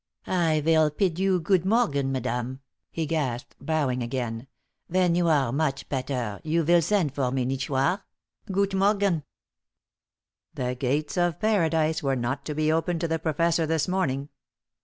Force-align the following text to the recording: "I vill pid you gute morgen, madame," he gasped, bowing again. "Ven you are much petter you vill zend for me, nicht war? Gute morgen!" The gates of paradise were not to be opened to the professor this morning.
"I 0.25 0.61
vill 0.61 0.89
pid 0.89 1.19
you 1.19 1.39
gute 1.39 1.63
morgen, 1.63 2.11
madame," 2.11 2.61
he 2.89 3.05
gasped, 3.05 3.55
bowing 3.61 4.01
again. 4.01 4.47
"Ven 4.89 5.13
you 5.13 5.27
are 5.27 5.51
much 5.51 5.87
petter 5.89 6.41
you 6.43 6.63
vill 6.63 6.81
zend 6.81 7.13
for 7.13 7.29
me, 7.29 7.45
nicht 7.45 7.69
war? 7.69 8.01
Gute 8.51 8.73
morgen!" 8.73 9.21
The 10.55 10.73
gates 10.73 11.17
of 11.17 11.39
paradise 11.39 12.01
were 12.01 12.15
not 12.15 12.45
to 12.45 12.55
be 12.55 12.71
opened 12.71 12.99
to 13.01 13.07
the 13.07 13.19
professor 13.19 13.67
this 13.67 13.87
morning. 13.87 14.29